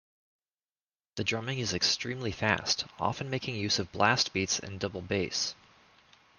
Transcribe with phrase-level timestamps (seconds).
[1.13, 5.53] The drumming is extremely fast, often making use of blast beats and double bass.